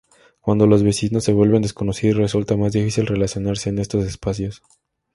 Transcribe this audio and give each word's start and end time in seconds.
Cuando 0.39 0.65
los 0.65 0.81
vecinos 0.81 1.23
se 1.25 1.31
vuelven 1.31 1.61
desconocidos 1.61 2.17
resulta 2.17 2.57
más 2.57 2.73
difícil 2.73 3.05
relacionarse 3.05 3.69
en 3.69 3.77
estos 3.77 4.03
espacios. 4.03 4.63